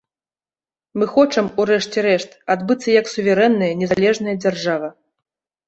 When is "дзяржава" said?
4.43-4.93